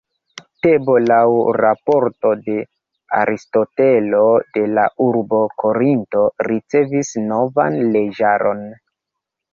Tebo 0.65 0.93
laŭ 1.09 1.25
raporto 1.57 2.31
de 2.47 2.55
Aristotelo 3.19 4.23
de 4.57 4.63
la 4.79 4.87
urbo 5.11 5.43
Korinto 5.65 6.25
ricevis 6.51 7.15
novan 7.29 7.81
leĝaron. 7.99 8.69